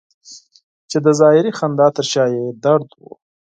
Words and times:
چې 0.89 0.97
د 1.05 1.07
ظاهري 1.19 1.51
خندا 1.57 1.87
تر 1.97 2.05
شا 2.11 2.25
یې 2.35 2.45
درد 2.63 2.87
و. 2.99 3.01